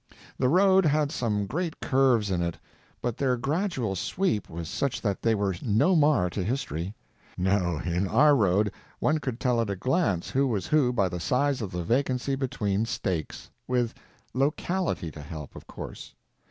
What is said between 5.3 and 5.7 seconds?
were